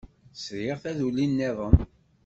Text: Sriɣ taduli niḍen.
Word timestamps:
Sriɣ 0.43 0.77
taduli 0.83 1.25
niḍen. 1.27 1.77